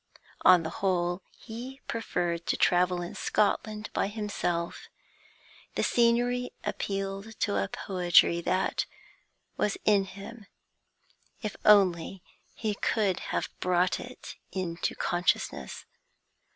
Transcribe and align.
On 0.41 0.63
the 0.63 0.71
whole, 0.81 1.21
he 1.29 1.79
preferred 1.87 2.47
to 2.47 2.57
travel 2.57 3.03
in 3.03 3.13
Scotland 3.13 3.91
by 3.93 4.07
himself; 4.07 4.89
the 5.75 5.83
scenery 5.83 6.49
appealed 6.63 7.39
to 7.41 7.57
a 7.63 7.67
poetry 7.67 8.41
that 8.41 8.87
was 9.57 9.77
in 9.85 10.05
him, 10.05 10.47
if 11.43 11.55
only 11.65 12.23
he 12.55 12.73
could 12.73 13.19
have 13.29 13.49
brought 13.59 13.99
it 13.99 14.37
into 14.51 14.95
consciousness. 14.95 15.85